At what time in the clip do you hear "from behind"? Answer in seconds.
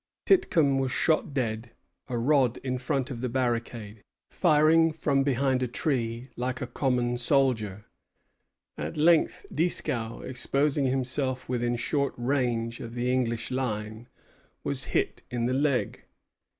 4.91-5.61